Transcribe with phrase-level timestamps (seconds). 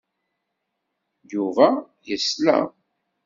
[1.33, 1.67] Yuba
[2.07, 2.57] yesla.